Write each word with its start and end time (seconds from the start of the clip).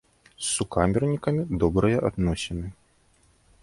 З 0.45 0.45
сукамернікамі 0.55 1.45
добрыя 1.65 1.97
адносіны. 2.13 2.67